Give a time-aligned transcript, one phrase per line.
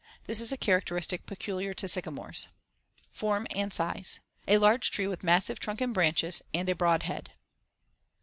[0.25, 2.47] This is a characteristic peculiar to sycamores.
[3.11, 7.33] Form and size: A large tree with massive trunk and branches and a broad head.